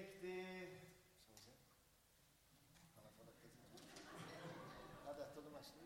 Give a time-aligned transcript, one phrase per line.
[0.00, 0.40] riktig
[1.20, 1.52] Skal vi se.
[2.94, 3.82] Kan jeg få dette til?
[5.04, 5.80] Ja, dette er det meste.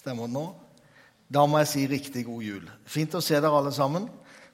[0.00, 0.46] Stemmer det nå?
[1.30, 2.64] Da må jeg si riktig god jul.
[2.88, 4.08] Fint å se dere alle sammen.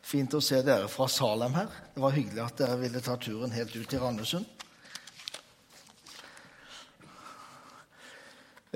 [0.07, 1.71] Fint å se dere fra Salem her.
[1.95, 4.47] Det var hyggelig at dere ville ta turen helt ut til Randesund.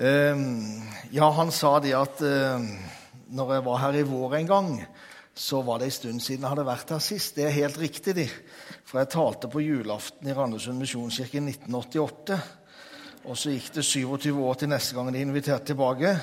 [0.01, 0.81] Ehm,
[1.13, 2.63] ja, han sa det at eh,
[3.29, 4.69] når jeg var her i vår en gang,
[5.41, 7.33] så var det en stund siden jeg hadde vært her sist.
[7.33, 8.27] Det er helt riktig, de.
[8.85, 12.37] For jeg talte på julaften i Randesund misjonskirke i 1988.
[13.25, 16.13] Og så gikk det 27 år til neste gang de inviterte tilbake.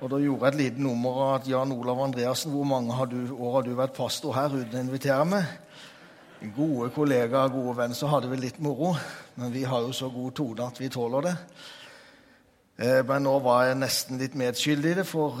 [0.00, 3.04] Og Da gjorde jeg et lite nummer av at Jan Olav Andreassen, hvor mange har
[3.12, 5.44] du, år har du vært pastor her uten å invitere meg?
[6.56, 8.94] Gode kollegaer, gode venn, så hadde vi litt moro.
[9.36, 11.36] Men vi har jo så god tone at vi tåler det.
[12.78, 15.40] Eh, men nå var jeg nesten litt medskyldig i det, for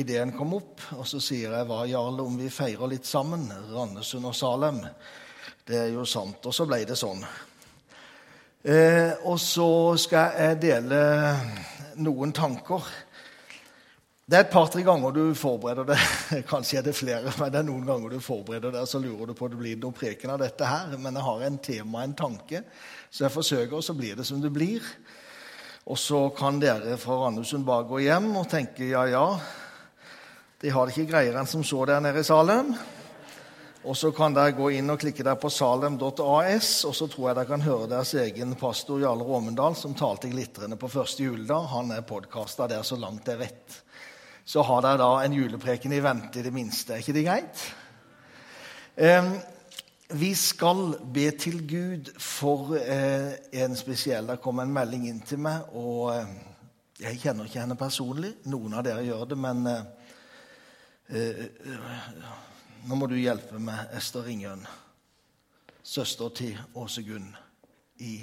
[0.00, 0.82] ideen kom opp.
[0.98, 3.48] Og så sier jeg hva, Jarl, om vi feirer litt sammen?
[3.72, 4.82] Randesund og Salem.
[5.66, 6.44] Det er jo sant.
[6.46, 7.24] Og så ble det sånn.
[8.66, 11.00] Eh, og så skal jeg dele
[12.02, 12.86] noen tanker
[14.26, 15.96] det er et par-tre ganger du forbereder det.
[16.50, 19.36] Kanskje er det flere, men det er noen ganger du forbereder det, så lurer du
[19.38, 20.96] på om det blir noen preken av dette her.
[20.98, 22.64] Men jeg har en tema, en tanke,
[23.06, 24.82] så jeg forsøker, og så blir det som det blir.
[25.86, 29.22] Og så kan dere fra Randesund bare gå hjem og tenke ja, ja.
[30.60, 32.70] De har det ikke greiere enn som så der nede i Salem.
[33.86, 37.36] Og så kan dere gå inn og klikke der på salem.as, og så tror jeg
[37.38, 41.68] dere kan høre deres egen pastor Jarle Råmendal, som talte glitrende på første juledag.
[41.70, 43.82] Han er podkasta der så langt det er rett.
[44.46, 46.94] så har dere da en julepreken i vente, i det minste.
[46.94, 47.62] Er ikke det greit?
[48.96, 49.30] Eh,
[50.08, 55.42] vi skal be til Gud for eh, en spesiell Det kom en melding inn til
[55.42, 56.34] meg, og eh,
[57.02, 58.32] jeg kjenner ikke henne personlig.
[58.46, 59.82] Noen av dere gjør det, men eh,
[62.86, 64.64] nå må du hjelpe meg, Ester Ringøen,
[65.86, 67.28] søster til Åse Gunn
[68.02, 68.18] i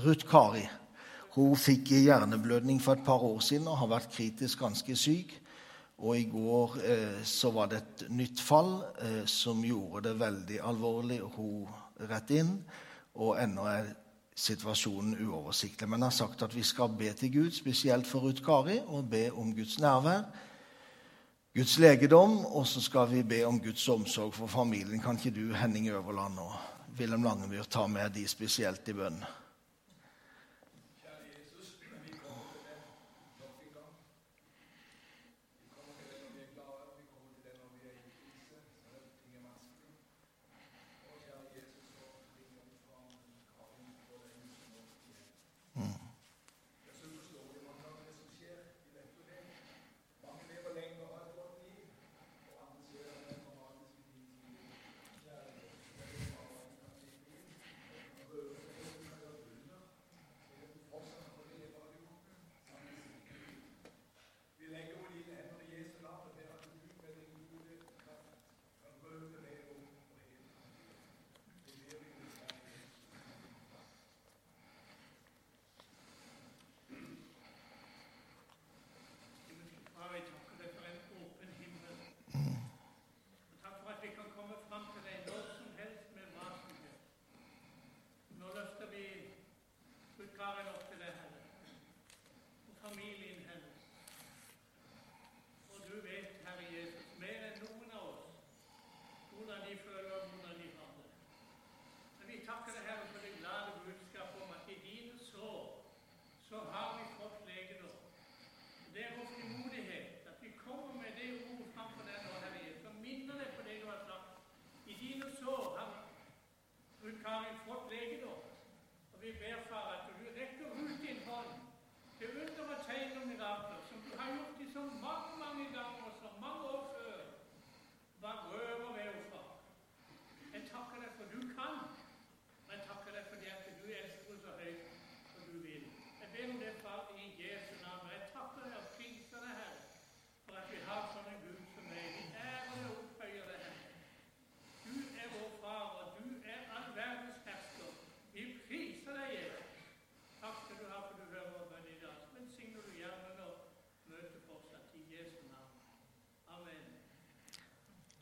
[0.00, 0.64] Ruth Kari.
[1.34, 5.36] Hun fikk hjerneblødning for et par år siden og har vært kritisk ganske syk.
[6.00, 10.60] Og i går eh, så var det et nytt fall eh, som gjorde det veldig
[10.64, 11.20] alvorlig.
[11.36, 11.68] Hun
[12.08, 12.54] rett inn,
[13.20, 13.90] og ennå er
[14.36, 15.88] situasjonen uoversiktlig.
[15.88, 19.10] Men jeg har sagt at vi skal be til Gud, spesielt for Ruth Kari, og
[19.10, 20.22] be om Guds nærvær.
[21.54, 25.00] Guds legedom, og så skal vi be om Guds omsorg for familien.
[25.02, 26.54] Kan ikke du, Henning Øverland og
[26.98, 29.24] Wilhelm Langemyr, ta med de spesielt i bønn?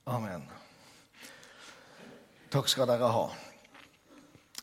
[0.08, 0.44] Amen.
[2.50, 3.26] Takk skal dere ha.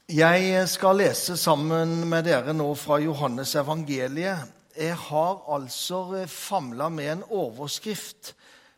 [0.09, 4.50] Jeg skal lese sammen med dere nå fra Johannes evangeliet.
[4.75, 8.36] Jeg har altså famla med en overskrift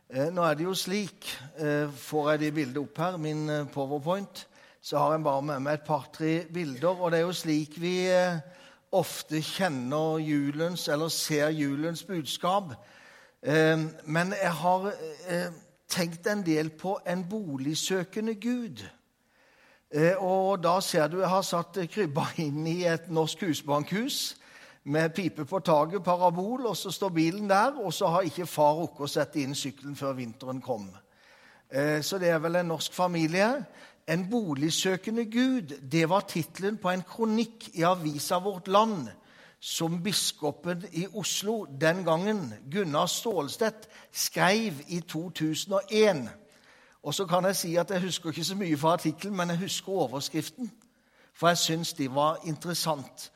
[0.07, 1.25] Eh, nå er det jo slik
[1.59, 4.45] eh, Får jeg de bildene opp her, min eh, powerpoint,
[4.79, 6.95] så har jeg bare med meg et par-tre bilder.
[6.95, 7.97] Og det er jo slik vi
[8.95, 12.71] ofte kjenner julens, eller ser julens budskap.
[13.43, 14.87] Men jeg har
[15.89, 18.83] tenkt en del på en boligsøkende Gud.
[20.17, 24.35] Og da ser du jeg har satt krybba inn i et norsk husbankhus
[24.87, 28.77] med pipe på taket, parabol, og så står bilen der, og så har ikke far
[28.77, 30.87] rukket å sette inn sykkelen før vinteren kom.
[31.69, 33.49] Eh, så det er vel en norsk familie.
[34.07, 39.09] En boligsøkende Gud, det var tittelen på en kronikk i avisa Vårt Land
[39.59, 46.29] som biskopen i Oslo den gangen, Gunnar Stålstedt, skrev i 2001.
[47.03, 49.57] Og så kan jeg si at jeg husker ikke så mye fra artikkelen, men jeg
[49.57, 50.71] husker overskriften.
[51.33, 53.31] For jeg syns de var interessant.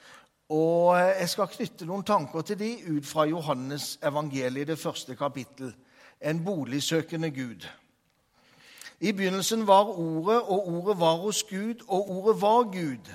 [0.49, 5.73] Og Jeg skal knytte noen tanker til de ut fra Johannes evangeliet, det første kapittel.
[6.21, 7.67] En boligsøkende Gud.
[8.99, 13.13] I begynnelsen var Ordet, og Ordet var hos Gud, og Ordet var Gud.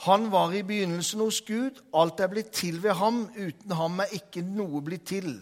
[0.00, 1.80] Han var i begynnelsen hos Gud.
[1.92, 3.26] Alt er blitt til ved ham.
[3.36, 5.34] Uten ham er ikke noe blitt til.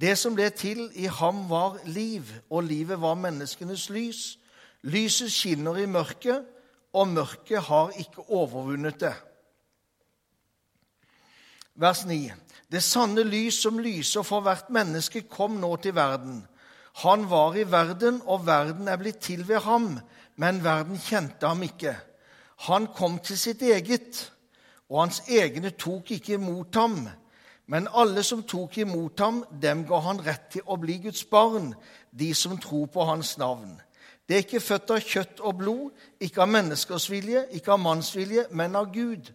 [0.00, 4.22] Det som ble til i ham, var liv, og livet var menneskenes lys.
[4.82, 6.46] Lyset skinner i mørket,
[6.92, 9.12] og mørket har ikke overvunnet det.
[11.74, 12.32] Vers 9.
[12.72, 16.40] Det sanne lys som lyser for hvert menneske, kom nå til verden.
[17.04, 20.00] Han var i verden, og verden er blitt til ved ham,
[20.36, 21.94] men verden kjente ham ikke.
[22.68, 24.28] Han kom til sitt eget,
[24.86, 27.08] og hans egne tok ikke imot ham.
[27.66, 31.72] Men alle som tok imot ham, dem ga han rett til å bli Guds barn,
[32.10, 33.80] de som tror på hans navn.
[34.28, 38.14] Det er ikke født av kjøtt og blod, ikke av menneskers vilje, ikke av manns
[38.14, 39.32] vilje, men av Gud.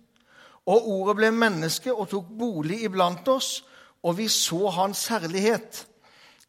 [0.68, 3.66] Og ordet ble menneske og tok bolig iblant oss,
[4.08, 5.84] og vi så hans herlighet.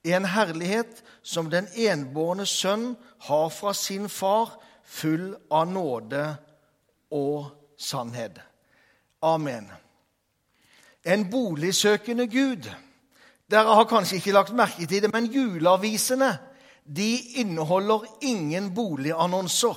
[0.07, 2.93] En herlighet som den enbårne sønn
[3.27, 6.29] har fra sin far, full av nåde
[7.11, 8.41] og sannhet.
[9.23, 9.71] Amen.
[11.05, 12.69] En boligsøkende Gud.
[13.51, 16.37] Dere har kanskje ikke lagt merke til det, men juleavisene
[16.85, 19.77] de inneholder ingen boligannonser.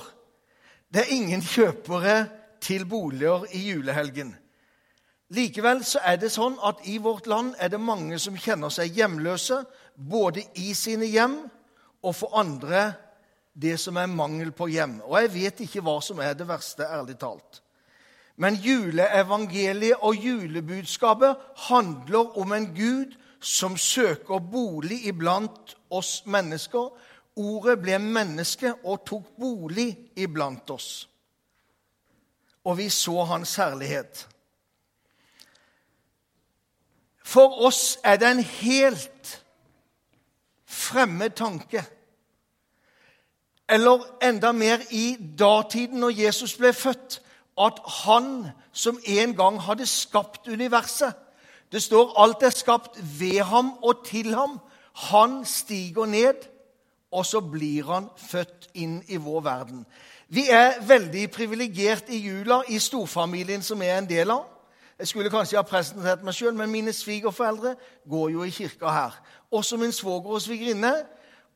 [0.92, 2.26] Det er ingen kjøpere
[2.60, 4.36] til boliger i julehelgen.
[5.32, 8.92] Likevel så er det sånn at i vårt land er det mange som kjenner seg
[8.92, 9.62] hjemløse,
[9.96, 11.38] både i sine hjem
[12.02, 12.92] og for andre
[13.52, 15.00] det som er mangel på hjem.
[15.04, 17.62] Og jeg vet ikke hva som er det verste, ærlig talt.
[18.36, 21.36] Men juleevangeliet og julebudskapet
[21.68, 26.90] handler om en Gud som søker bolig iblant oss mennesker.
[27.36, 30.92] Ordet ble menneske og tok bolig iblant oss
[32.64, 34.28] og vi så hans herlighet.
[37.24, 39.32] For oss er det en helt
[40.66, 41.84] fremmed tanke.
[43.72, 47.22] Eller enda mer i datiden, når Jesus ble født,
[47.60, 51.12] at han som en gang hadde skapt universet
[51.72, 54.60] Det står alt er skapt ved ham og til ham.
[54.94, 56.34] Han stiger ned,
[57.12, 59.86] og så blir han født inn i vår verden.
[60.28, 64.44] Vi er veldig privilegert i jula i storfamilien som er en del av.
[64.98, 67.74] Jeg skulle kanskje ha presentert meg sjøl, men mine svigerforeldre
[68.08, 69.16] går jo i kirka her.
[69.50, 70.92] Også min svoger og svigerinne.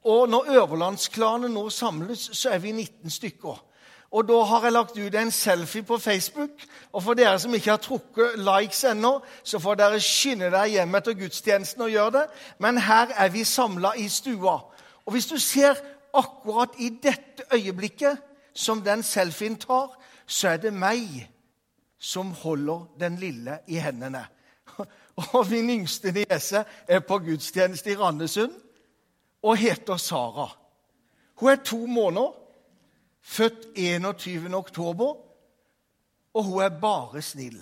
[0.07, 3.63] Og når Øverlandsklanen nå samles, så er vi 19 stykker.
[4.11, 6.63] Og da har jeg lagt ut en selfie på Facebook.
[6.93, 10.95] Og for dere som ikke har trukket likes ennå, så får dere skynde dere hjem
[10.95, 12.25] etter gudstjenesten og gjøre det.
[12.63, 14.55] Men her er vi samla i stua.
[15.07, 15.75] Og hvis du ser
[16.15, 18.23] akkurat i dette øyeblikket
[18.55, 19.91] som den selfien tar,
[20.27, 21.27] så er det meg
[21.99, 24.23] som holder den lille i hendene.
[25.35, 28.66] Og min yngste niese er på gudstjeneste i Randesund
[29.47, 30.49] og heter Sara.
[31.39, 32.33] Hun er to måneder,
[33.21, 34.55] født 21.
[34.55, 35.15] oktober,
[36.35, 37.61] og hun er bare snill.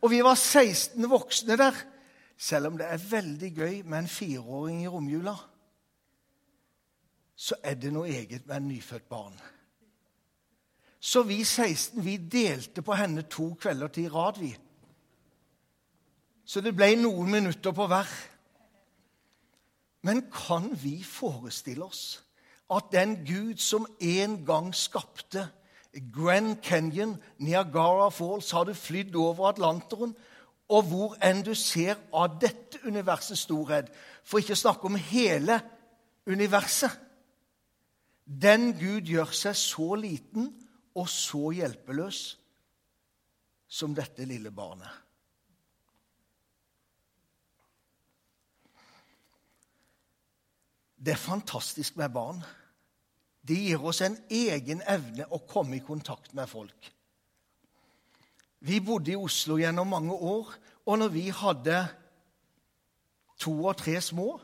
[0.00, 1.74] Og vi var 16 voksne der,
[2.38, 5.34] selv om det er veldig gøy med en fireåring i romjula.
[7.36, 9.36] Så er det noe eget med en nyfødt barn.
[11.00, 14.56] Så vi 16 vi delte på henne to kvelder til rad, vi.
[16.44, 18.08] Så det ble noen minutter på hver.
[20.06, 22.22] Men kan vi forestille oss
[22.70, 25.48] at den Gud som en gang skapte
[26.14, 30.16] Grand Canyon, Niagara Falls, hadde flydd over Atlanteren,
[30.68, 33.88] og hvor enn du ser av dette universets storhet,
[34.26, 35.60] for ikke å snakke om hele
[36.26, 37.02] universet
[38.26, 40.48] Den Gud gjør seg så liten
[40.98, 42.22] og så hjelpeløs
[43.70, 45.05] som dette lille barnet.
[50.96, 52.40] Det er fantastisk med barn.
[53.46, 56.90] De gir oss en egen evne å komme i kontakt med folk.
[58.66, 60.50] Vi bodde i Oslo gjennom mange år,
[60.86, 61.82] og når vi hadde
[63.38, 64.40] to og tre små,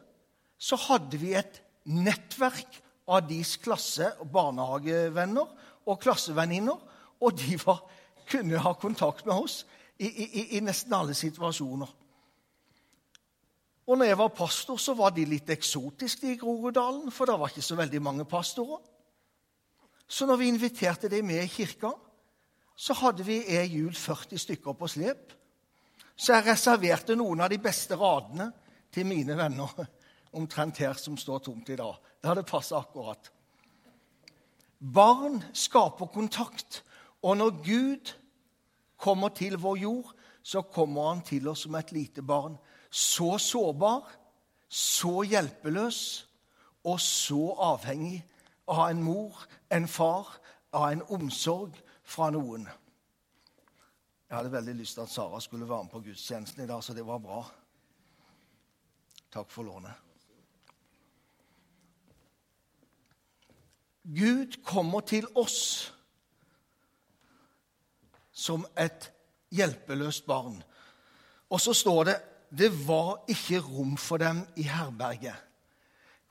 [0.58, 2.78] så hadde vi et nettverk
[3.08, 5.48] av deres klasse- og barnehagevenner
[5.88, 6.78] og klassevenninner,
[7.22, 7.82] og de var,
[8.28, 9.62] kunne ha kontakt med oss
[9.98, 11.90] i, i, i nesten alle situasjoner.
[13.92, 17.50] Og når jeg var pastor, så var de litt eksotiske i Groruddalen, for det var
[17.52, 18.80] ikke så veldig mange pastorer.
[20.08, 21.90] Så når vi inviterte dem med i kirka,
[22.72, 25.34] så hadde vi ei jul 40 stykker på slep.
[26.16, 28.48] Så jeg reserverte noen av de beste radene
[28.92, 29.84] til mine venner,
[30.40, 32.00] omtrent her som står tomt i dag.
[32.16, 33.28] Det hadde passa akkurat.
[34.80, 36.80] Barn skaper kontakt,
[37.20, 38.16] og når Gud
[38.96, 42.56] kommer til vår jord, så kommer han til oss som et lite barn.
[42.92, 44.04] Så sårbar,
[44.68, 46.28] så hjelpeløs
[46.84, 47.40] og så
[47.72, 48.20] avhengig
[48.68, 50.28] av en mor, en far,
[50.72, 52.66] av en omsorg fra noen.
[54.28, 56.94] Jeg hadde veldig lyst til at Sara skulle være med på gudstjenesten i dag, så
[56.96, 57.42] det var bra.
[59.32, 59.92] Takk for lånet.
[64.02, 65.92] Gud kommer til oss
[68.32, 69.12] som et
[69.54, 70.58] hjelpeløst barn.
[71.52, 72.16] Og så står det
[72.58, 75.36] det var ikke rom for dem i herberget.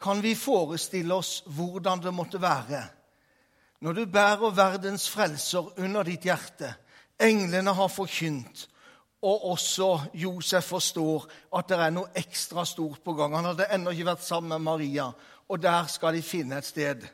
[0.02, 2.84] Kan vi forestille oss hvordan det måtte være
[3.82, 6.74] når du bærer verdens frelser under ditt hjerte?
[7.22, 8.68] Englene har forkynt,
[9.22, 11.26] og også Josef forstår
[11.58, 13.36] at det er noe ekstra stort på gang.
[13.36, 15.08] Han hadde ennå ikke vært sammen med Maria,
[15.50, 17.06] og der skal de finne et sted.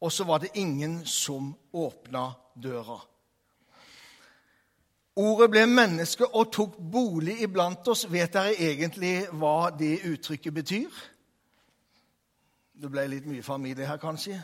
[0.00, 3.00] Og så var det ingen som åpna døra.
[5.16, 8.04] Ordet ble menneske og tok bolig iblant oss.
[8.12, 10.98] Vet dere egentlig hva det uttrykket betyr?
[12.76, 14.36] Det ble litt mye familie her, kanskje.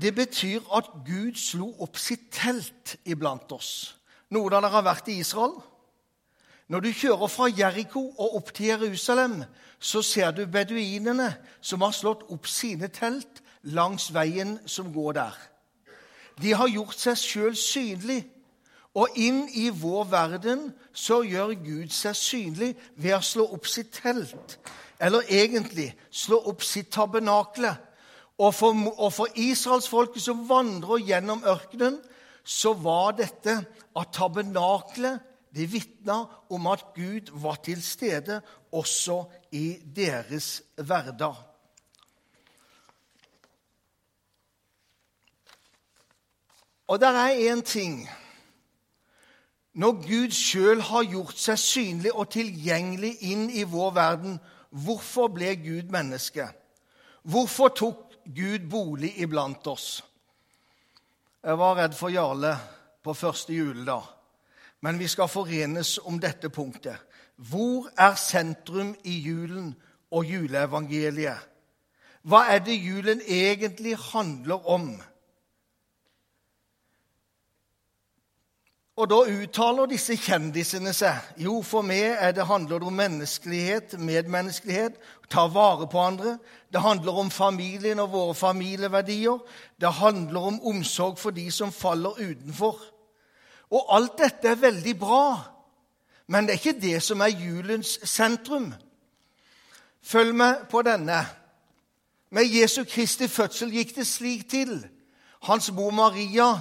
[0.00, 3.94] Det betyr at Gud slo opp sitt telt iblant oss.
[4.32, 5.58] Noen av dere har vært i Israel.
[6.72, 9.42] Når du kjører fra Jeriko og opp til Jerusalem,
[9.78, 15.34] så ser du beduinene som har slått opp sine telt langs veien som går der.
[16.42, 18.24] De har gjort seg sjøl synlig.
[18.94, 23.90] Og inn i vår verden så gjør Gud seg synlig ved å slå opp sitt
[23.96, 24.58] telt.
[25.02, 27.72] Eller egentlig slå opp sitt tabernakle.
[28.38, 31.98] Og for, og for israelsfolket som vandrer gjennom ørkenen,
[32.44, 33.56] så var dette
[33.96, 35.22] at tabernaklet
[35.54, 38.40] det vitna om at Gud var til stede
[38.74, 41.53] også i deres hverdag.
[46.86, 48.08] Og der er én ting
[49.74, 54.36] Når Gud sjøl har gjort seg synlig og tilgjengelig inn i vår verden,
[54.70, 56.46] hvorfor ble Gud menneske?
[57.22, 60.04] Hvorfor tok Gud bolig iblant oss?
[61.42, 62.52] Jeg var redd for Jarle
[63.02, 64.06] på første juledag,
[64.80, 66.96] men vi skal forenes om dette punktet.
[67.36, 69.74] Hvor er sentrum i julen
[70.10, 71.50] og juleevangeliet?
[72.22, 75.02] Hva er det julen egentlig handler om?
[78.94, 81.18] Og da uttaler disse kjendisene seg.
[81.42, 86.36] Jo, for meg det handler det om menneskelighet, medmenneskelighet, ta vare på andre.
[86.70, 89.40] Det handler om familien og våre familieverdier.
[89.80, 92.78] Det handler om omsorg for de som faller utenfor.
[93.74, 95.26] Og alt dette er veldig bra,
[96.30, 98.70] men det er ikke det som er julens sentrum.
[100.04, 101.18] Følg med på denne.
[102.30, 104.78] Med Jesu Kristi fødsel gikk det slik til.
[105.42, 106.52] Hans mor Maria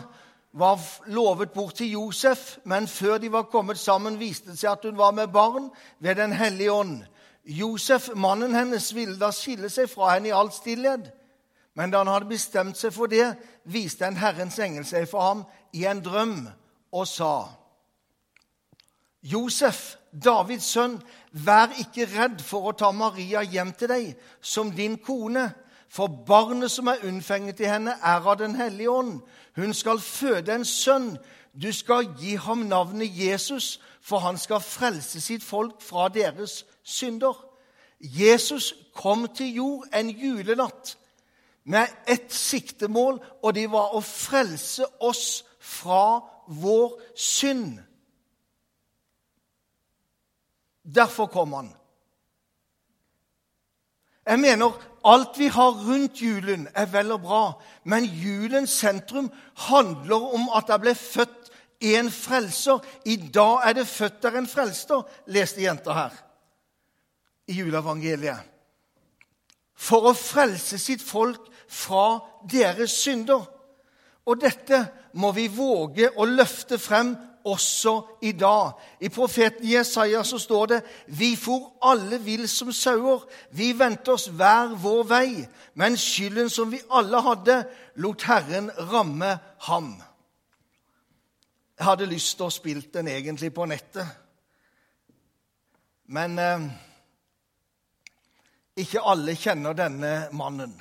[0.53, 4.86] var lovet bort til Josef, men før de var kommet sammen, viste det seg at
[4.86, 5.69] hun var med barn
[6.00, 7.03] ved Den hellige ånd.
[7.45, 11.10] Josef, mannen hennes, ville da skille seg fra henne i all stillhet.
[11.75, 13.33] Men da han hadde bestemt seg for det,
[13.63, 15.43] viste en Herrens engel seg for ham
[15.74, 16.38] i en drøm
[16.93, 17.33] og sa
[19.24, 20.98] Josef, Davids sønn,
[21.31, 24.10] vær ikke redd for å ta Maria hjem til deg
[24.43, 25.48] som din kone,
[25.93, 29.21] for barnet som er unnfenget i henne, er av Den hellige ånd.
[29.55, 31.17] Hun skal føde en sønn.
[31.62, 37.45] Du skal gi ham navnet Jesus, for han skal frelse sitt folk fra deres synder.
[38.00, 40.97] Jesus kom til jord en julenatt
[41.63, 47.77] med ett siktemål, og det var å frelse oss fra vår synd.
[50.83, 51.71] Derfor kom han.
[54.25, 54.72] Jeg mener
[55.03, 57.44] alt vi har rundt julen, er vel og bra,
[57.84, 59.32] men julens sentrum
[59.68, 61.51] handler om at det ble født
[61.84, 62.80] en frelser.
[63.06, 66.15] I dag er det født der en frelser, leste jenta her
[67.48, 68.39] i juleevangeliet.
[69.75, 73.44] For å frelse sitt folk fra deres synder.
[74.25, 74.80] Og dette
[75.20, 77.12] må vi våge å løfte frem
[77.44, 78.72] også i dag.
[79.00, 83.25] I profeten Jesaja så står det Vi for alle vill som sauer.
[83.51, 85.48] Vi vendte oss hver vår vei.
[85.74, 87.63] Men skylden som vi alle hadde,
[87.96, 89.38] lot Herren ramme
[89.68, 89.94] ham.
[91.77, 94.08] Jeg hadde lyst til å spille den egentlig på nettet.
[96.13, 96.65] Men eh,
[98.77, 100.75] ikke alle kjenner denne mannen.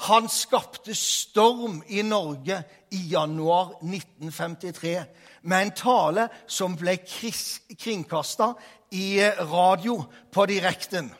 [0.00, 5.02] Han skapte storm i Norge i januar 1953
[5.42, 8.54] med en tale som ble kringkasta
[8.96, 9.98] i radio
[10.32, 11.10] på direkten.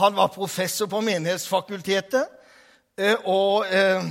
[0.00, 2.28] Han var professor på Menighetsfakultetet,
[2.98, 4.04] eh, og eh,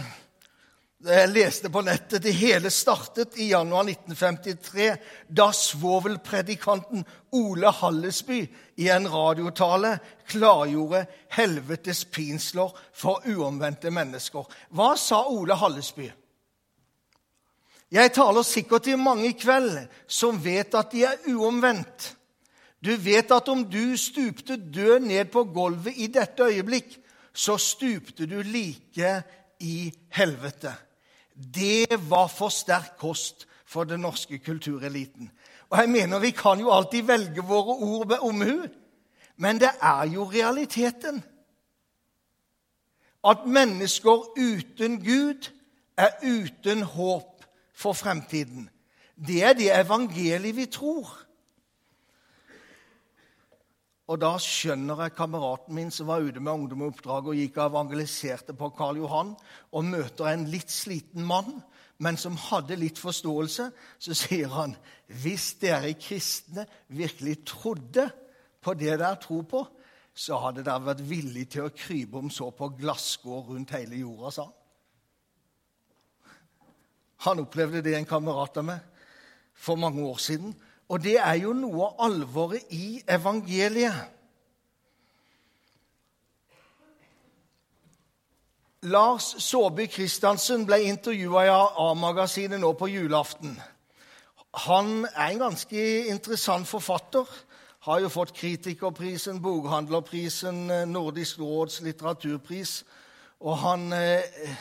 [1.06, 4.88] jeg leste på nettet det hele startet i januar 1953,
[5.30, 7.04] da svovelpredikanten
[7.38, 8.40] Ole Hallesby
[8.82, 11.04] i en radiotale klargjorde
[11.38, 14.48] helvetes pinsler for uomvendte mennesker.
[14.74, 16.10] Hva sa Ole Hallesby?
[17.94, 19.78] Jeg taler sikkert til mange i kveld
[20.10, 22.16] som vet at de er uomvendt.
[22.82, 26.90] Du vet at om du stupte død ned på gulvet i dette øyeblikk,
[27.34, 29.14] så stupte du like
[29.62, 30.74] i helvete.
[31.38, 35.32] Det var for sterk kost for den norske kultureliten.
[35.70, 38.68] Og jeg mener Vi kan jo alltid velge våre ord med omhu,
[39.38, 41.24] men det er jo realiteten.
[43.24, 45.52] At mennesker uten Gud
[45.98, 48.70] er uten håp for fremtiden.
[49.28, 51.27] Det er det evangeliet vi tror.
[54.08, 58.56] Og da skjønner jeg kameraten min som var ute med ungdomsoppdrag og gikk og evangeliserte
[58.56, 59.34] på Karl Johan,
[59.76, 61.58] og møter en litt sliten mann,
[62.00, 63.66] men som hadde litt forståelse,
[64.00, 64.78] så sier han
[65.24, 68.08] hvis dere kristne virkelig trodde
[68.64, 69.64] på det dere tror på,
[70.18, 74.32] så hadde dere vært villige til å krype om så på glasskår rundt hele jorda,
[74.32, 74.56] sa han.
[77.26, 79.06] Han opplevde det en kamerat av meg
[79.58, 80.52] for mange år siden.
[80.90, 84.14] Og det er jo noe av alvoret i evangeliet.
[88.88, 93.58] Lars Saabye Christiansen ble intervjua i A-magasinet nå på julaften.
[94.68, 97.26] Han er en ganske interessant forfatter.
[97.88, 102.84] Har jo fått Kritikerprisen, Bokhandlerprisen, Nordisk råds litteraturpris.
[103.40, 104.56] Og han eh,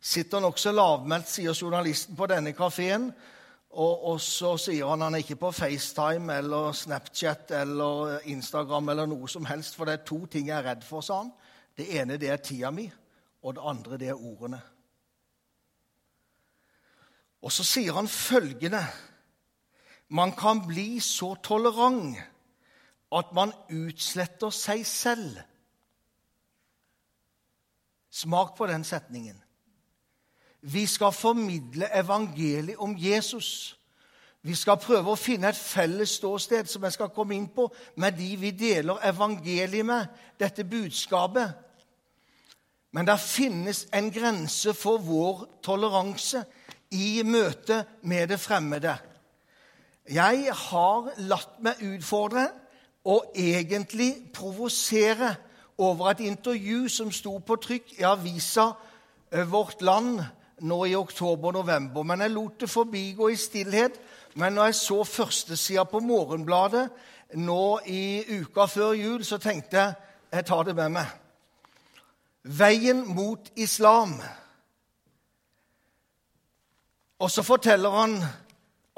[0.00, 3.10] sitter nokså lavmælt, sier journalisten på denne kafeen,
[3.70, 9.10] og, og, så sier han han er ikke på FaceTime eller Snapchat eller Instagram eller
[9.10, 11.34] noe som helst, for det er to ting jeg er redd for, sa han.
[11.76, 12.88] Det ene det er tida mi,
[13.44, 14.60] og det andre det er ordene.
[17.44, 18.82] Og så sier han følgende
[20.08, 22.16] Man kan bli så tolerant
[23.12, 25.36] at man utsletter seg selv.
[28.08, 29.36] Smak på den setningen.
[30.72, 33.78] Vi skal formidle evangeliet om Jesus.
[34.42, 38.18] Vi skal prøve å finne et felles ståsted som jeg skal komme inn på, med
[38.20, 40.06] de vi deler evangeliet med,
[40.40, 41.56] dette budskapet.
[42.92, 46.44] Men det finnes en grense for vår toleranse
[46.92, 48.94] i møte med det fremmede.
[50.08, 52.46] Jeg har latt meg utfordre
[53.08, 55.34] og egentlig provosere
[55.78, 58.70] over et intervju som sto på trykk i avisa
[59.48, 60.22] Vårt Land
[60.60, 62.02] nå i oktober-november.
[62.02, 64.00] Men jeg lot det forbigå i stillhet.
[64.34, 66.88] Men når jeg så førstesida på Morgenbladet
[67.34, 69.94] nå i uka før jul, så tenkte jeg
[70.32, 71.08] jeg tar det med meg.
[72.44, 74.18] Veien mot islam.
[77.18, 78.18] Og så forteller han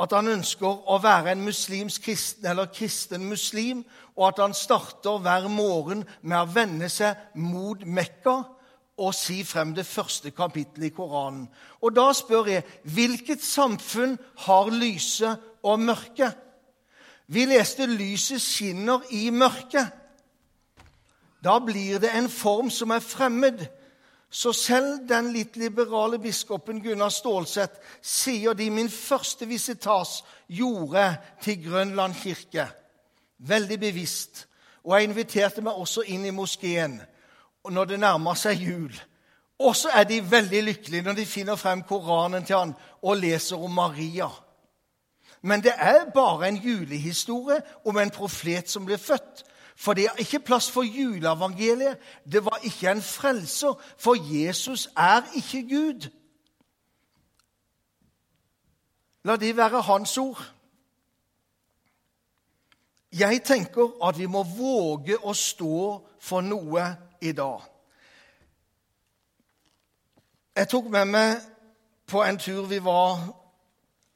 [0.00, 3.84] at han ønsker å være en muslimsk kristen eller kristen muslim,
[4.16, 8.40] og at han starter hver morgen med å vende seg mot Mekka
[9.00, 11.46] og si frem det første kapittelet i Koranen.
[11.80, 16.36] Og da spør jeg hvilket samfunn har lyset og mørket?
[17.26, 19.96] Vi leste 'lyset skinner i mørket'.
[21.44, 23.66] Da blir det en form som er fremmed.
[24.30, 31.70] Så selv den litt liberale biskopen Gunnar Stålseth sier de min første visitas gjorde til
[31.70, 32.68] Grønland kirke.
[33.38, 34.46] Veldig bevisst.
[34.84, 37.00] Og jeg inviterte meg også inn i moskeen
[37.68, 38.92] når det nærmer seg jul.
[39.60, 43.60] Og så er de veldig lykkelige når de finner frem Koranen til han og leser
[43.60, 44.28] om Maria.
[45.42, 49.44] Men det er bare en julehistorie om en profet som ble født.
[49.76, 51.98] For det er ikke plass for juleevangeliet.
[52.32, 56.08] Det var ikke en frelser, for Jesus er ikke Gud.
[59.24, 60.42] La det være hans ord.
[63.12, 65.80] Jeg tenker at vi må våge å stå
[66.20, 66.84] for noe
[67.20, 67.61] i dag.
[70.56, 71.37] Jeg tok med meg
[72.11, 73.20] på en tur vi var,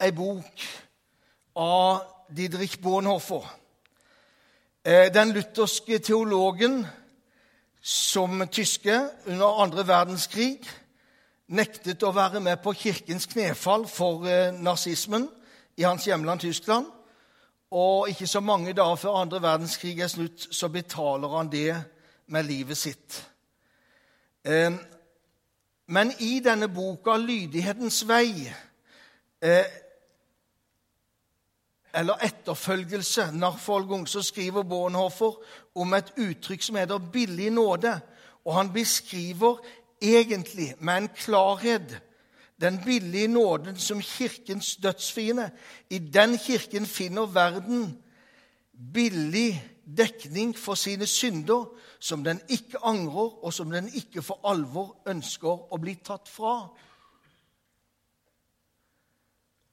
[0.03, 0.64] ei bok
[1.57, 2.03] av
[2.37, 3.47] Didrik Bonhoffer.
[4.85, 6.87] Eh, den lutherske teologen
[7.81, 10.64] som tyske under andre verdenskrig
[11.47, 15.29] nektet å være med på kirkens knefall for eh, nazismen
[15.77, 16.87] i hans hjemland Tyskland.
[17.71, 21.75] Og ikke så mange dager før andre verdenskrig er slutt, så betaler han det
[22.27, 23.31] med livet sitt.
[24.45, 24.73] Eh,
[25.87, 28.53] men i denne boka 'Lydighetens vei'
[29.43, 29.65] eh,
[31.95, 35.33] eller etterfølgelse, narfolgung, så skriver Bornhofer
[35.75, 38.01] om et uttrykk som heter 'billig nåde'.
[38.45, 39.57] Og han beskriver
[40.03, 42.03] egentlig med en klarhet
[42.61, 45.51] den billige nåden som kirkens dødsfiende.
[45.91, 48.03] I den kirken finner verden
[48.95, 51.68] billig dekning for sine synder,
[52.01, 56.57] som den ikke angrer, og som den ikke for alvor ønsker å bli tatt fra.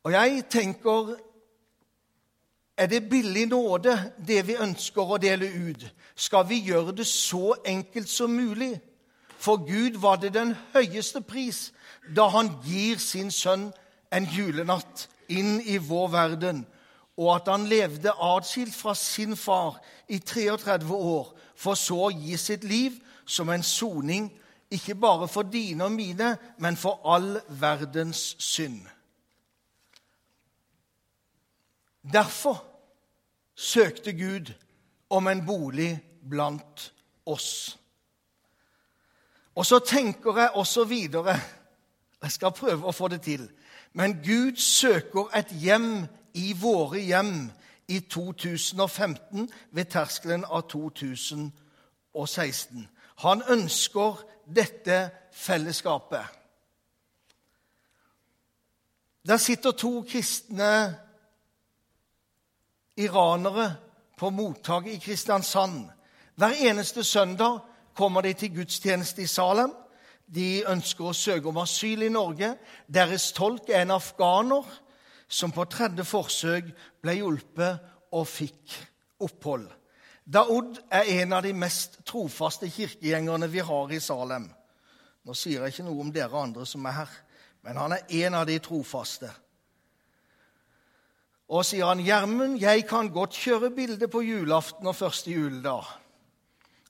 [0.04, 1.16] Og jeg tenker
[2.78, 5.84] er det billig nåde, det vi ønsker å dele ut?
[6.16, 8.80] Skal vi gjøre det så enkelt som mulig?
[9.38, 11.72] For Gud var det den høyeste pris
[12.16, 13.70] da han gir sin sønn
[14.12, 16.66] en julenatt inn i vår verden,
[17.18, 22.38] og at han levde atskilt fra sin far i 33 år, for så å gi
[22.38, 24.32] sitt liv som en soning,
[24.72, 28.88] ikke bare for dine og mine, men for all verdens synd.
[32.02, 32.64] Derfor
[33.56, 34.54] søkte Gud
[35.10, 36.94] om en bolig blant
[37.26, 37.78] oss.
[39.56, 41.40] Og så tenker jeg også videre
[42.22, 43.48] Jeg skal prøve å få det til.
[43.98, 47.52] Men Gud søker et hjem i våre hjem
[47.88, 52.88] i 2015 ved terskelen av 2016.
[53.22, 54.24] Han ønsker
[54.56, 56.26] dette fellesskapet.
[59.28, 60.96] Der sitter to kristne
[62.98, 63.76] iranere
[64.18, 65.90] på mottaket i Kristiansand.
[66.36, 67.60] Hver eneste søndag
[67.96, 69.74] kommer de til gudstjeneste i Salem.
[70.36, 72.56] De ønsker å søke om asyl i Norge.
[72.88, 74.64] Deres tolk er en afghaner
[75.32, 77.80] som på tredje forsøk ble hjulpet
[78.12, 78.76] og fikk
[79.24, 79.70] opphold.
[80.32, 84.50] Daoud er en av de mest trofaste kirkegjengerne vi har i Salem.
[85.26, 87.16] Nå sier jeg ikke noe om dere andre som er her,
[87.64, 89.30] men han er en av de trofaste.
[91.52, 95.98] Og sier han, 'Gjermund, jeg kan godt kjøre bilde på julaften og første juledag.'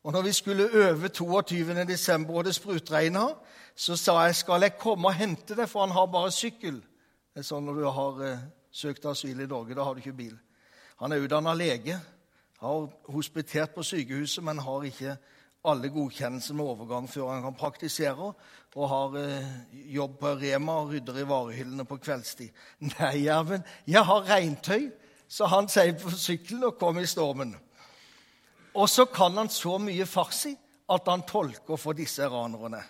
[0.04, 1.86] Og når vi skulle øve 22.
[1.86, 3.28] desember og det sprutregna,
[3.76, 6.84] så sa jeg, 'Skal jeg komme og hente det?' For han har bare sykkel.
[7.32, 10.18] Det er sånn når du har eh, søkt asyl i Norge, da har du ikke
[10.18, 10.34] bil.
[11.00, 11.96] Han er utdanna lege,
[12.60, 15.16] har hospitert på sykehuset, men har ikke
[15.72, 18.34] alle godkjennelser med overgang før han kan praktisere,
[18.76, 19.50] og har eh,
[19.96, 22.52] jobb på Rema og rydder i varehyllene på kveldstid.
[22.90, 24.90] Nei, Gjermund, jeg har regntøy,
[25.32, 27.56] så han sier på sykkelen og kom i stormen.
[28.76, 30.52] Og så kan han så mye farsi
[30.92, 32.84] at han tolker for disse ranerne.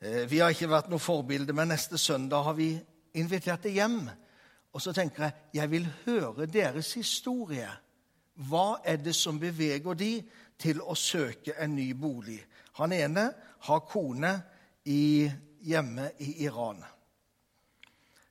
[0.00, 2.72] Eh, vi har ikke vært noe forbilde, men neste søndag har vi
[3.20, 4.06] invitert det hjem.
[4.72, 7.68] Og så tenker jeg jeg vil høre deres historie.
[8.48, 10.12] Hva er det som beveger de
[10.60, 12.38] til å søke en ny bolig?
[12.80, 13.26] Han ene
[13.66, 14.32] har kone
[14.88, 15.28] i,
[15.60, 16.80] hjemme i Iran.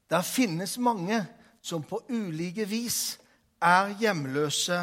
[0.09, 1.21] Der finnes mange
[1.61, 3.19] som på ulike vis
[3.61, 4.79] er hjemløse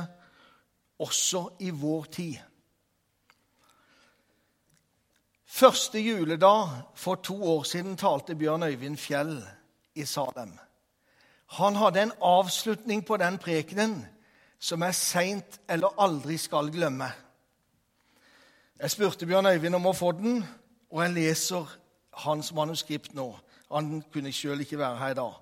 [1.02, 2.36] også i vår tid.
[5.46, 9.44] Første juledag for to år siden talte Bjørn Øyvind Fjell
[9.94, 10.58] i Salem.
[11.46, 14.06] Han hadde en avslutning på den prekenen
[14.58, 17.06] som jeg seint eller aldri skal glemme.
[18.80, 20.44] Jeg spurte Bjørn Øyvind om å få den,
[20.90, 21.76] og jeg leser
[22.26, 23.28] hans manuskript nå.
[23.70, 25.32] Han kunne sjøl ikke være her i dag.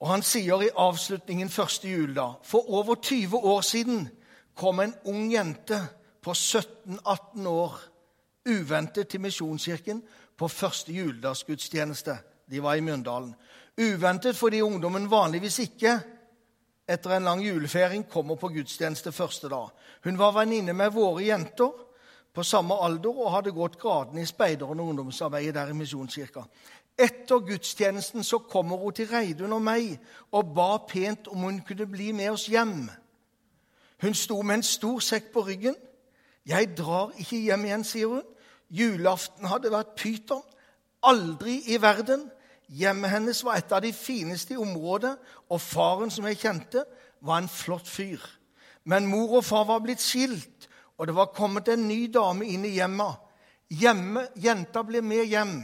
[0.00, 4.08] Og Han sier i avslutningen første juledag For over 20 år siden
[4.54, 5.80] kom en ung jente
[6.22, 7.93] på 17-18 år
[8.48, 10.02] uventet til Misjonskirken
[10.36, 12.16] på første juledagsgudstjeneste.
[12.50, 13.34] De var i Mjøndalen.
[13.80, 16.00] Uventet fordi ungdommen vanligvis ikke
[16.88, 19.68] etter en lang julefeiring kommer på gudstjeneste første dag.
[20.04, 21.72] Hun var venninne med våre jenter
[22.34, 26.42] på samme alder og hadde gått gradene i speider- og ungdomsarbeidet der i Misjonskirka.
[26.98, 29.96] Etter gudstjenesten så kommer hun til Reidun og meg
[30.32, 32.90] og ba pent om hun kunne bli med oss hjem.
[34.02, 35.74] Hun sto med en stor sekk på ryggen.
[36.46, 38.22] 'Jeg drar ikke hjem igjen', sier hun.
[38.74, 40.42] 'Julaften hadde vært pyton.
[41.02, 42.30] Aldri i verden.
[42.68, 45.12] Hjemmet hennes var et av de fineste i området,
[45.52, 46.84] og faren som jeg kjente,
[47.20, 48.20] var en flott fyr.
[48.84, 52.64] Men mor og far var blitt skilt, og det var kommet en ny dame inn
[52.64, 53.20] i hjemmet.
[53.70, 55.56] Hjemme, jenta ble med hjem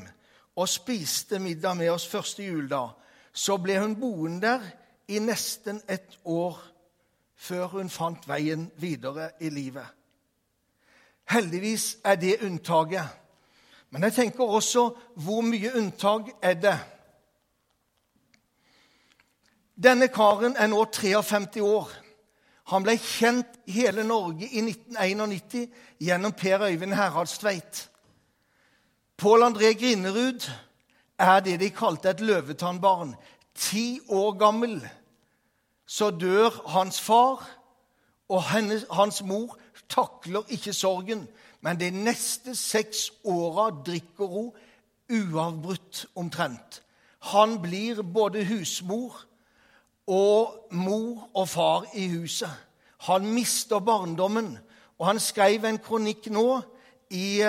[0.57, 2.95] og spiste middag med oss første juledag.
[3.33, 4.65] Så ble hun boende der
[5.09, 6.59] i nesten et år
[7.41, 9.87] før hun fant veien videre i livet.
[11.31, 13.09] Heldigvis er det unntaket.
[13.91, 16.79] Men jeg tenker også hvor mye unntak er det?
[19.83, 21.91] Denne karen er nå 53 år.
[22.71, 27.87] Han ble kjent i hele Norge i 1991 gjennom Per Øyvind Herhaldstveit.
[29.17, 30.51] Pål André Grinerud
[31.19, 33.15] er det de kalte et løvetannbarn.
[33.55, 34.81] Ti år gammel
[35.87, 37.43] så dør hans far,
[38.29, 39.59] og hennes, hans mor
[39.91, 41.29] takler ikke sorgen.
[41.61, 44.53] Men de neste seks åra drikker hun
[45.11, 46.83] uavbrutt omtrent.
[47.21, 49.19] Han blir både husmor
[50.07, 52.51] og mor og far i huset.
[53.01, 54.59] Han mister barndommen,
[54.99, 56.61] og han skrev en kronikk nå
[57.11, 57.43] i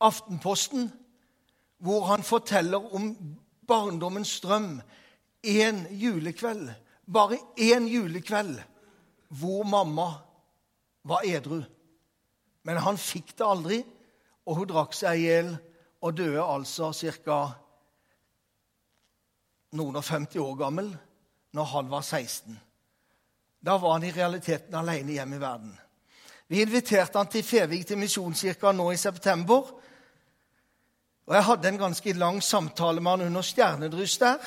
[0.00, 0.88] Aftenposten
[1.80, 3.10] hvor han forteller om
[3.68, 4.80] barndommens drøm
[5.42, 6.70] en julekveld.
[7.10, 8.60] Bare én julekveld
[9.40, 10.12] hvor mamma
[11.02, 11.62] var edru.
[12.62, 13.80] Men han fikk det aldri,
[14.46, 15.52] og hun drakk seg i hjel
[16.00, 17.40] og døde altså ca
[19.76, 20.90] noen og 50 år gammel
[21.54, 22.58] når han var 16.
[23.60, 25.72] Da var han i realiteten alene hjemme i verden.
[26.50, 29.68] Vi inviterte han til Fevik til Misjonskirka nå i september.
[31.28, 34.40] Og Jeg hadde en ganske lang samtale med han under stjernedryss der.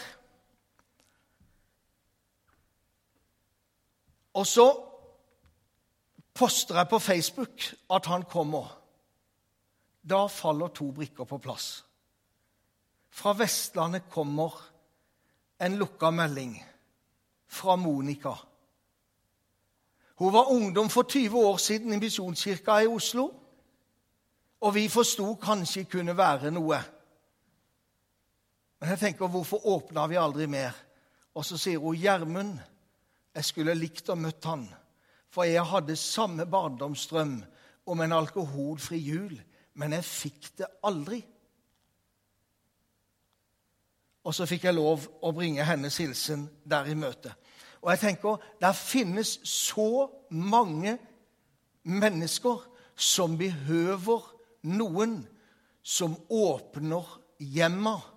[4.33, 4.67] Og så
[6.33, 8.79] poster jeg på Facebook at han kommer.
[10.09, 11.85] Da faller to brikker på plass.
[13.09, 14.57] Fra Vestlandet kommer
[15.61, 16.57] en lukka melding
[17.47, 18.33] fra Monica.
[20.15, 23.33] Hun var ungdom for 20 år siden i Misjonskirka i Oslo.
[24.61, 26.79] Og vi forsto kanskje kunne være noe.
[28.79, 30.71] Men jeg tenker, hvorfor åpna vi aldri mer?
[31.35, 32.59] Og så sier hun, 'Gjermund,
[33.33, 34.69] jeg skulle likt å møtt han.'
[35.33, 37.39] For jeg hadde samme barndomsdrøm
[37.89, 39.33] om en alkoholfri jul,
[39.73, 41.23] men jeg fikk det aldri.
[44.23, 47.33] Og så fikk jeg lov å bringe hennes hilsen der i møtet.
[47.81, 50.97] Og jeg tenker, Der finnes så mange
[51.83, 52.63] mennesker
[52.95, 54.21] som behøver
[54.63, 55.27] noen
[55.83, 58.12] som åpner hjemmet.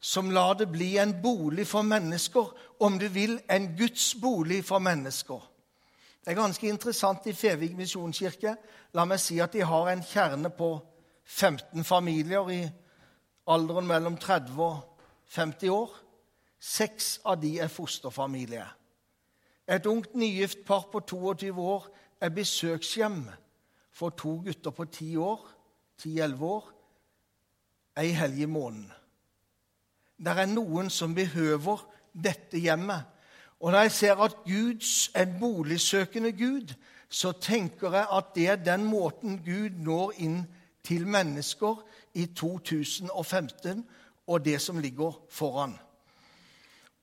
[0.00, 4.78] Som lar det bli en bolig for mennesker, om du vil, en Guds bolig for
[4.78, 5.42] mennesker.
[6.24, 8.54] Det er ganske interessant i Fevik misjonskirke.
[8.94, 10.74] La meg si at de har en kjerne på
[11.24, 12.60] 15 familier i
[13.48, 15.00] alderen mellom 30 og
[15.34, 15.94] 50 år.
[16.60, 18.66] Seks av de er fosterfamilie.
[19.68, 21.88] Et ungt nygift par på 22 år
[22.20, 23.22] er besøkshjem
[23.92, 25.48] for to gutter på 10 år,
[26.02, 26.70] 10-11 år,
[27.98, 28.92] ei helg i måneden.
[30.18, 33.06] Det er noen som behøver dette hjemmet.
[33.60, 36.74] Og når jeg ser at Guds en boligsøkende Gud,
[37.08, 40.42] så tenker jeg at det er den måten Gud når inn
[40.84, 41.80] til mennesker
[42.14, 43.84] i 2015
[44.26, 45.78] og det som ligger foran.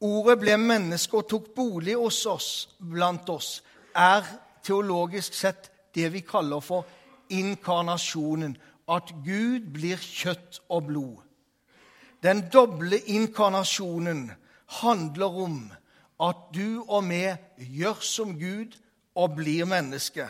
[0.02, 2.50] Ordet ble menneske og tok bolig hos oss,
[2.80, 3.64] blant oss,
[3.96, 4.24] er
[4.64, 6.86] teologisk sett det vi kaller for
[7.30, 8.58] inkarnasjonen.
[8.92, 11.25] At Gud blir kjøtt og blod.
[12.24, 14.32] Den doble inkarnasjonen
[14.82, 15.60] handler om
[16.22, 17.24] at du og vi
[17.76, 18.78] gjør som Gud
[19.16, 20.28] og blir menneske.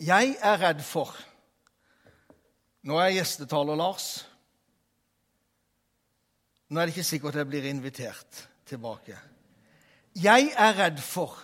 [0.00, 1.16] Jeg er redd for
[2.80, 4.04] Nå er jeg gjestetaler Lars.
[6.72, 9.18] Nå er det ikke sikkert jeg blir invitert tilbake.
[10.16, 11.36] Jeg er redd for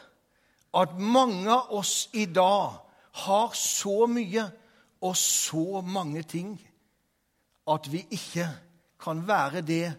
[0.81, 2.79] at mange av oss i dag
[3.26, 4.46] har så mye
[5.05, 6.57] og så mange ting
[7.66, 8.48] at vi ikke
[9.02, 9.94] kan være det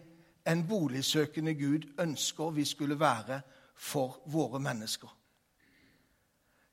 [0.48, 3.40] en boligsøkende Gud ønsker vi skulle være
[3.76, 5.08] for våre mennesker.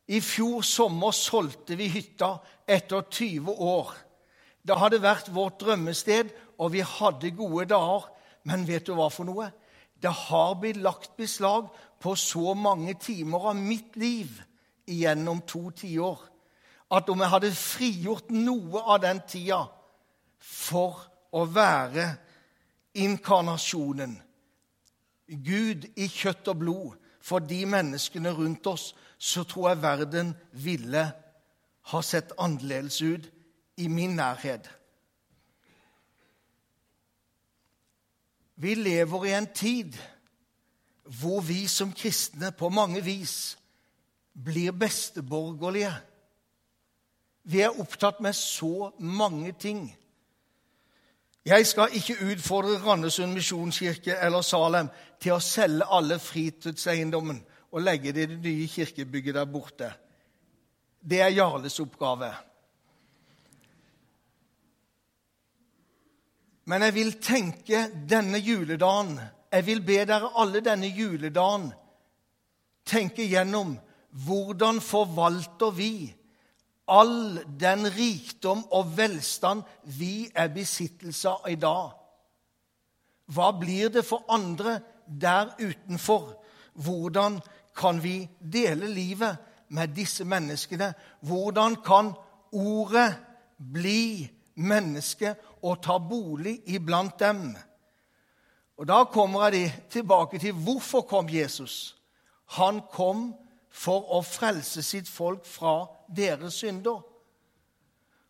[0.08, 2.36] I fjor sommer solgte vi hytta
[2.67, 3.93] etter 20 år.
[4.62, 8.05] Det hadde vært vårt drømmested, og vi hadde gode dager.
[8.43, 9.49] Men vet du hva for noe?
[10.01, 14.29] Det har blitt lagt beslag på så mange timer av mitt liv
[14.86, 16.21] gjennom to tiår
[16.93, 19.63] at om jeg hadde frigjort noe av den tida
[20.45, 21.01] for
[21.36, 22.05] å være
[22.95, 24.15] inkarnasjonen,
[25.25, 31.05] Gud i kjøtt og blod, for de menneskene rundt oss, så tror jeg verden ville
[31.89, 33.25] ha sett annerledes ut
[33.81, 34.67] i min nærhet.
[38.55, 39.97] Vi lever i en tid
[41.19, 43.58] hvor vi som kristne på mange vis
[44.34, 45.91] blir besteborgerlige.
[47.43, 49.89] Vi er opptatt med så mange ting.
[51.45, 54.88] Jeg skal ikke utfordre Randesund misjonskirke eller Salem
[55.21, 59.91] til å selge alle fritidseiendommen og legge det i det nye kirkebygget der borte.
[61.05, 62.31] Det er Jarles oppgave.
[66.65, 69.19] Men jeg vil tenke denne juledagen
[69.51, 71.69] Jeg vil be dere alle denne juledagen
[72.86, 73.77] tenke gjennom
[74.25, 75.91] hvordan forvalter vi
[76.88, 79.63] all den rikdom og velstand
[79.98, 81.93] vi er besittelse av i dag?
[83.26, 86.36] Hva blir det for andre der utenfor?
[86.74, 87.39] Hvordan
[87.76, 89.38] kan vi dele livet
[89.69, 90.93] med disse menneskene?
[91.19, 92.13] Hvordan kan
[92.52, 93.15] ordet
[93.58, 97.56] bli menneske og ta bolig iblant dem?
[98.78, 101.95] Og Da kommer jeg tilbake til hvorfor kom Jesus.
[102.45, 103.34] Han kom
[103.71, 107.02] for å frelse sitt folk fra deres synder.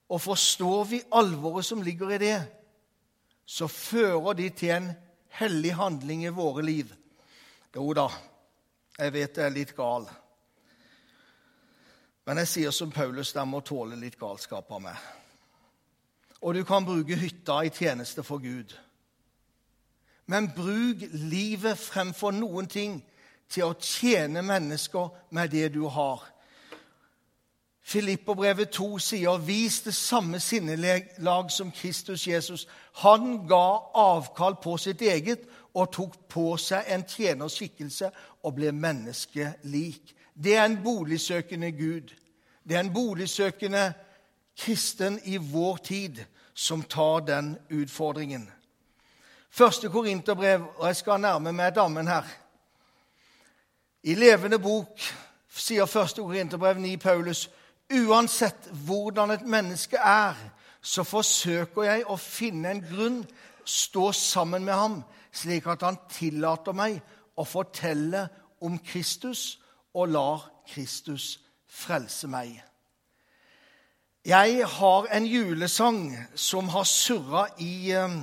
[0.09, 2.37] Og forstår vi alvoret som ligger i det,
[3.45, 4.91] så fører de til en
[5.39, 6.93] hellig handling i våre liv.
[7.75, 8.07] Jo da,
[8.97, 10.07] jeg vet jeg er litt gal.
[12.25, 14.97] Men jeg sier som Paulus, der må tåle litt galskap av meg.
[16.41, 18.73] Og du kan bruke hytta i tjeneste for Gud.
[20.25, 22.97] Men bruk livet fremfor noen ting
[23.49, 26.23] til å tjene mennesker med det du har.
[27.87, 35.01] Filipperbrevet 2 sier, 'Vis det samme sinnelag som Kristus Jesus.' Han ga avkall på sitt
[35.01, 35.39] eget
[35.73, 38.09] og tok på seg en tjenerskikkelse
[38.43, 40.15] og ble menneskelik.
[40.43, 42.13] Det er en boligsøkende Gud.
[42.69, 43.93] Det er en boligsøkende
[44.57, 48.51] kristen i vår tid som tar den utfordringen.
[49.49, 52.23] Første Korinterbrev, og jeg skal nærme meg dammen her.
[54.03, 54.99] I Levende bok
[55.49, 57.49] sier første Korinterbrev 9 Paulus
[57.93, 60.35] uansett hvordan et menneske er,
[60.81, 63.21] så forsøker jeg å finne en grunn,
[63.65, 64.99] stå sammen med ham,
[65.33, 66.99] slik at han tillater meg
[67.35, 68.27] å fortelle
[68.61, 69.57] om Kristus
[69.93, 72.61] og lar Kristus frelse meg.
[74.25, 75.99] Jeg har en julesang
[76.35, 78.15] som har surra i eh,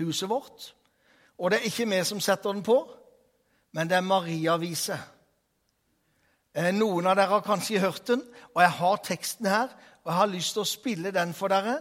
[0.00, 0.74] huset vårt.
[1.38, 2.76] Og det er ikke vi som setter den på,
[3.72, 4.98] men det er Maria-vise.
[6.54, 8.20] Eh, noen av dere har kanskje hørt den,
[8.54, 9.72] og jeg har teksten her.
[10.04, 11.80] Og jeg har lyst til å spille den for dere.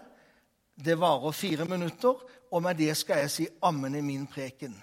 [0.73, 2.17] Det varer fire minutter,
[2.51, 4.73] og med det skal jeg si ammen i min preken.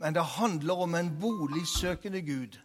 [0.00, 2.58] Men det handler om en boligsøkende Gud.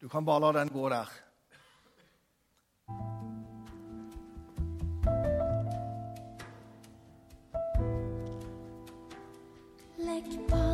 [0.00, 1.08] Du kan bare la den gå der.
[10.00, 10.69] Legg barnet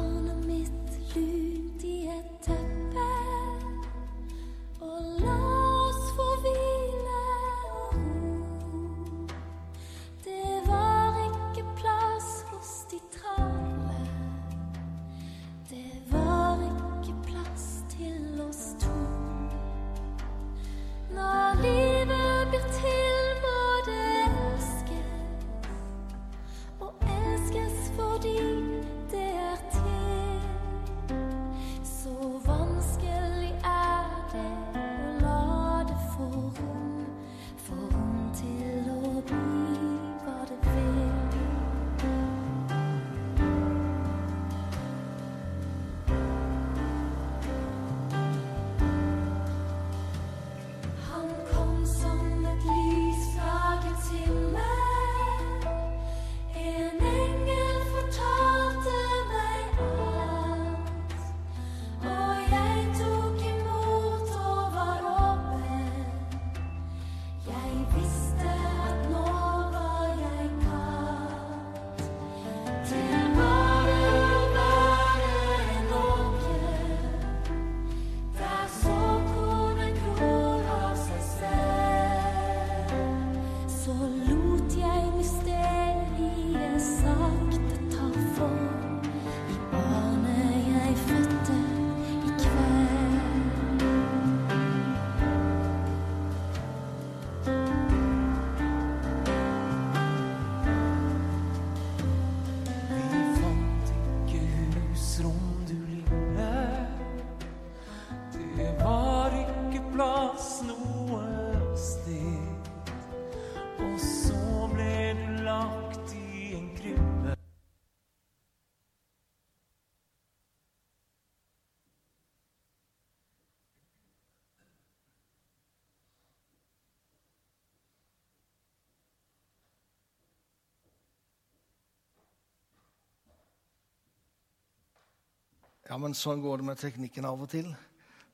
[135.87, 137.69] Ja, men sånn går det med teknikken av og til.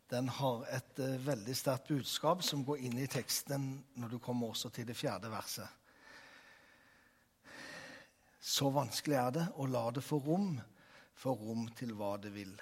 [0.09, 3.66] Den har et uh, veldig sterkt budskap som går inn i teksten
[4.00, 5.68] når du kommer også til det fjerde verset.
[8.40, 10.55] Så vanskelig er det å la det få rom,
[11.12, 12.55] få rom til hva det vil.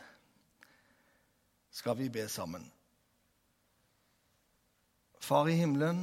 [1.71, 2.67] Skal vi be sammen?
[5.23, 6.03] Far i himmelen,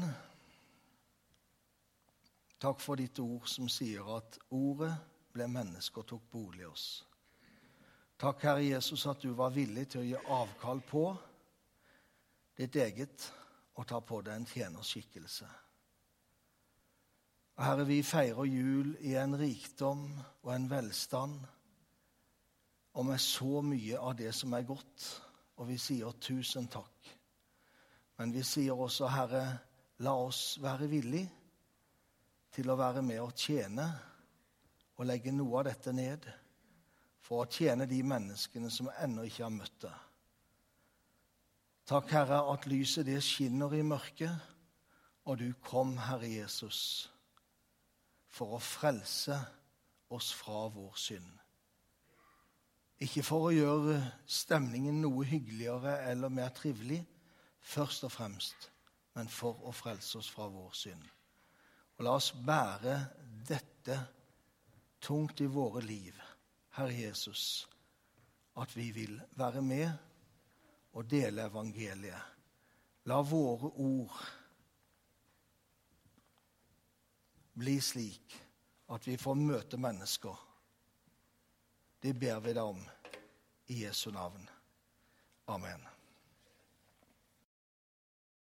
[2.64, 4.94] takk for ditt ord som sier at ordet
[5.36, 6.88] ble menneske og tok bolig i oss.
[8.18, 11.04] Takk, Herre Jesus, at du var villig til å gi avkall på
[12.58, 13.28] ditt eget
[13.78, 15.50] og ta på deg en tjenerskikkelse.
[17.58, 20.08] Og Herre, vi feirer jul i en rikdom
[20.42, 21.46] og en velstand
[22.98, 25.06] og med så mye av det som er godt,
[25.62, 27.14] og vi sier tusen takk.
[28.18, 29.46] Men vi sier også, Herre,
[30.02, 31.30] la oss være villige
[32.58, 33.86] til å være med og tjene
[34.98, 36.26] og legge noe av dette ned
[37.28, 40.04] for å tjene de menneskene som ennå ikke har møtt deg.
[41.88, 44.32] Takk, Herre, at lyset det skinner i mørket,
[45.28, 46.80] og du kom, Herre Jesus,
[48.32, 49.36] for å frelse
[50.16, 51.28] oss fra vår synd.
[53.04, 57.02] Ikke for å gjøre stemningen noe hyggeligere eller mer trivelig,
[57.60, 58.70] først og fremst,
[59.20, 61.04] men for å frelse oss fra vår synd.
[61.98, 62.98] Og la oss bære
[63.48, 64.00] dette
[65.04, 66.16] tungt i våre liv
[66.78, 67.68] Herre Jesus,
[68.58, 69.90] at vi vil være med
[70.94, 72.22] og dele evangeliet.
[73.10, 74.20] La våre ord
[77.58, 78.38] bli slik
[78.94, 80.38] at vi får møte mennesker.
[82.02, 82.82] Det ber vi deg om
[83.74, 84.50] i Jesu navn.
[85.48, 85.97] Amen.